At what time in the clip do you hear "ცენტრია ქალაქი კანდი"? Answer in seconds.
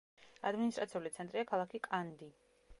1.19-2.35